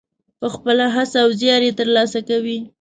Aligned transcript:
په 0.39 0.47
خپله 0.53 0.85
هڅه 0.95 1.17
او 1.23 1.29
زیار 1.39 1.61
یې 1.67 1.71
ترلاسه 1.79 2.19
کوي. 2.29 2.57